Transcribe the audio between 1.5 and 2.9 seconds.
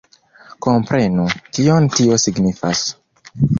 kion tio signifas!